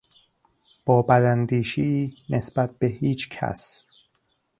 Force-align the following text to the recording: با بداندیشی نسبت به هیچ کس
با 0.85 1.01
بداندیشی 1.01 2.17
نسبت 2.29 2.79
به 2.79 2.87
هیچ 2.87 3.29
کس 3.29 3.87